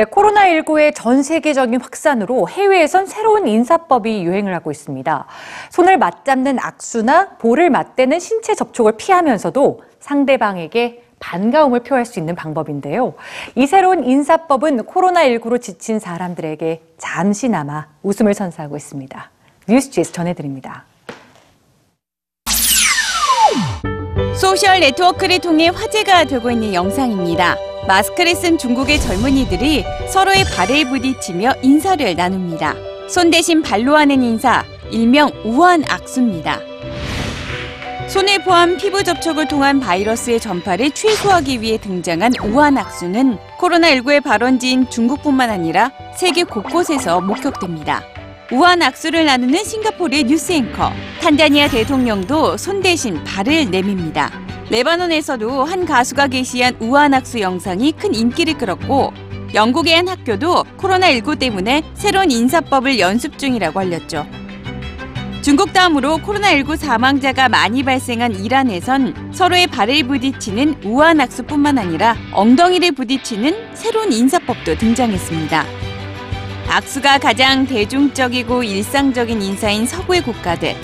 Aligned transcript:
네, 0.00 0.06
코로나19의 0.06 0.94
전 0.94 1.22
세계적인 1.22 1.78
확산으로 1.78 2.48
해외에선 2.48 3.04
새로운 3.04 3.46
인사법이 3.46 4.24
유행을 4.24 4.54
하고 4.54 4.70
있습니다. 4.70 5.26
손을 5.68 5.98
맞잡는 5.98 6.58
악수나 6.58 7.36
볼을 7.36 7.68
맞대는 7.68 8.18
신체 8.18 8.54
접촉을 8.54 8.92
피하면서도 8.96 9.82
상대방에게 9.98 11.04
반가움을 11.18 11.80
표할 11.80 12.06
수 12.06 12.18
있는 12.18 12.34
방법인데요. 12.34 13.12
이 13.56 13.66
새로운 13.66 14.04
인사법은 14.04 14.84
코로나19로 14.84 15.60
지친 15.60 15.98
사람들에게 15.98 16.82
잠시나마 16.96 17.88
웃음을 18.02 18.32
선사하고 18.32 18.78
있습니다. 18.78 19.30
뉴스지에서 19.68 20.12
전해드립니다. 20.12 20.84
소셜 24.38 24.80
네트워크를 24.80 25.38
통해 25.38 25.68
화제가 25.68 26.24
되고 26.24 26.50
있는 26.50 26.72
영상입니다. 26.72 27.56
마스크를 27.86 28.34
쓴 28.34 28.58
중국의 28.58 29.00
젊은이들이 29.00 29.84
서로의 30.08 30.44
발을 30.44 30.88
부딪히며 30.88 31.54
인사를 31.62 32.14
나눕니다. 32.14 32.74
손 33.08 33.30
대신 33.30 33.62
발로 33.62 33.96
하는 33.96 34.22
인사, 34.22 34.64
일명 34.90 35.30
우한 35.44 35.84
악수입니다. 35.88 36.60
손을 38.08 38.42
포함 38.44 38.76
피부 38.76 39.04
접촉을 39.04 39.46
통한 39.46 39.78
바이러스의 39.78 40.40
전파를 40.40 40.90
최소화하기 40.92 41.60
위해 41.60 41.78
등장한 41.78 42.32
우한 42.42 42.76
악수는 42.76 43.38
코로나19의 43.58 44.22
발원지인 44.22 44.90
중국뿐만 44.90 45.50
아니라 45.50 45.90
세계 46.16 46.44
곳곳에서 46.44 47.20
목격됩니다. 47.20 48.02
우한 48.52 48.82
악수를 48.82 49.26
나누는 49.26 49.62
싱가포르의 49.62 50.24
뉴스 50.24 50.52
앵커 50.52 50.92
탄자니아 51.30 51.68
대통령도 51.68 52.56
손 52.56 52.82
대신 52.82 53.22
발을 53.22 53.70
내밉니다. 53.70 54.32
레바논에서도 54.68 55.62
한 55.62 55.86
가수가 55.86 56.26
게시한 56.26 56.74
우한 56.80 57.14
악수 57.14 57.38
영상이 57.38 57.92
큰 57.92 58.16
인기를 58.16 58.58
끌었고 58.58 59.12
영국의 59.54 59.94
한 59.94 60.08
학교도 60.08 60.64
코로나19 60.76 61.38
때문에 61.38 61.84
새로운 61.94 62.32
인사법을 62.32 62.98
연습 62.98 63.38
중이라고 63.38 63.78
알렸죠. 63.78 64.26
중국 65.40 65.72
다음으로 65.72 66.18
코로나19 66.18 66.76
사망자가 66.76 67.48
많이 67.48 67.84
발생한 67.84 68.34
이란에선 68.34 69.30
서로의 69.32 69.68
발을 69.68 70.08
부딪히는 70.08 70.82
우한 70.84 71.20
악수뿐만 71.20 71.78
아니라 71.78 72.16
엉덩이를 72.32 72.90
부딪히는 72.90 73.76
새로운 73.76 74.12
인사법도 74.12 74.78
등장했습니다. 74.78 75.64
악수가 76.68 77.18
가장 77.18 77.66
대중적이고 77.66 78.64
일상적인 78.64 79.40
인사인 79.40 79.86
서구의 79.86 80.24
국가들. 80.24 80.74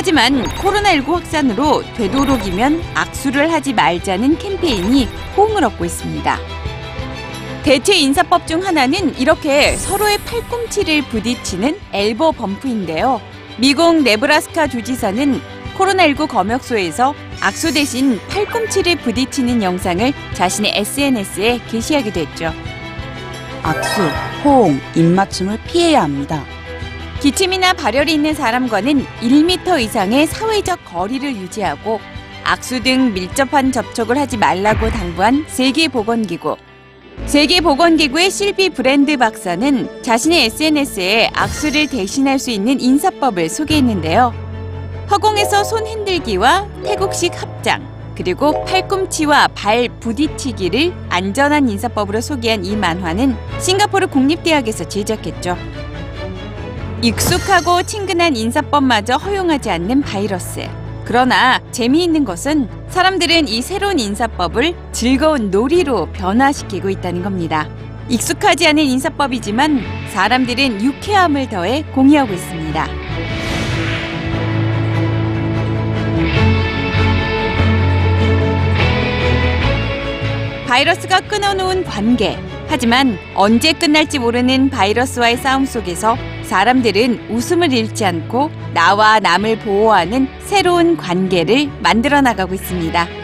하지만 0.00 0.42
코로나19 0.44 1.12
확산으로 1.12 1.82
되도록이면 1.94 2.82
악수를 2.94 3.52
하지 3.52 3.74
말자는 3.74 4.38
캠페인이 4.38 5.06
호응을 5.36 5.62
얻고 5.62 5.84
있습니다. 5.84 6.38
대체 7.62 7.96
인사법 7.96 8.46
중 8.46 8.64
하나는 8.64 9.14
이렇게 9.18 9.76
서로의 9.76 10.16
팔꿈치를 10.24 11.02
부딪히는 11.02 11.78
엘보 11.92 12.32
범프인데요. 12.32 13.20
미국 13.58 13.96
네브라스카 14.02 14.68
주지사는 14.68 15.38
코로나19 15.76 16.28
검역소에서 16.28 17.14
악수 17.42 17.74
대신 17.74 18.18
팔꿈치를 18.30 18.96
부딪히는 18.96 19.62
영상을 19.62 20.14
자신의 20.32 20.72
SNS에 20.76 21.60
게시하기도 21.70 22.20
했죠. 22.20 22.54
악수, 23.62 24.00
호응, 24.46 24.80
입맞춤을 24.94 25.58
피해야 25.66 26.04
합니다. 26.04 26.42
기침이나 27.20 27.74
발열이 27.74 28.14
있는 28.14 28.32
사람과는 28.32 29.04
1m 29.20 29.78
이상의 29.82 30.26
사회적 30.26 30.86
거리를 30.86 31.36
유지하고 31.36 32.00
악수 32.44 32.82
등 32.82 33.12
밀접한 33.12 33.72
접촉을 33.72 34.16
하지 34.16 34.38
말라고 34.38 34.88
당부한 34.88 35.44
세계보건기구. 35.46 36.56
세계보건기구의 37.26 38.30
실비 38.30 38.70
브랜드 38.70 39.18
박사는 39.18 40.02
자신의 40.02 40.46
SNS에 40.46 41.30
악수를 41.34 41.88
대신할 41.88 42.38
수 42.38 42.50
있는 42.50 42.80
인사법을 42.80 43.50
소개했는데요. 43.50 44.32
허공에서 45.10 45.62
손 45.62 45.86
흔들기와 45.86 46.66
태국식 46.82 47.40
합장, 47.40 47.86
그리고 48.16 48.64
팔꿈치와 48.64 49.48
발 49.48 49.90
부딪히기를 50.00 50.94
안전한 51.10 51.68
인사법으로 51.68 52.22
소개한 52.22 52.64
이 52.64 52.74
만화는 52.76 53.36
싱가포르 53.60 54.06
국립대학에서 54.06 54.88
제작했죠. 54.88 55.58
익숙하고 57.02 57.82
친근한 57.82 58.36
인사법마저 58.36 59.16
허용하지 59.16 59.70
않는 59.70 60.02
바이러스. 60.02 60.68
그러나 61.06 61.58
재미있는 61.70 62.26
것은 62.26 62.68
사람들은 62.90 63.48
이 63.48 63.62
새로운 63.62 63.98
인사법을 63.98 64.74
즐거운 64.92 65.50
놀이로 65.50 66.12
변화시키고 66.12 66.90
있다는 66.90 67.22
겁니다. 67.22 67.66
익숙하지 68.10 68.66
않은 68.68 68.82
인사법이지만 68.84 69.82
사람들은 70.12 70.82
유쾌함을 70.82 71.48
더해 71.48 71.84
공유하고 71.94 72.34
있습니다. 72.34 72.86
바이러스가 80.66 81.20
끊어놓은 81.20 81.84
관계. 81.84 82.38
하지만 82.70 83.18
언제 83.34 83.72
끝날지 83.72 84.20
모르는 84.20 84.70
바이러스와의 84.70 85.38
싸움 85.38 85.66
속에서 85.66 86.16
사람들은 86.44 87.30
웃음을 87.30 87.72
잃지 87.72 88.04
않고 88.04 88.48
나와 88.72 89.18
남을 89.18 89.58
보호하는 89.58 90.28
새로운 90.38 90.96
관계를 90.96 91.68
만들어 91.82 92.20
나가고 92.20 92.54
있습니다. 92.54 93.19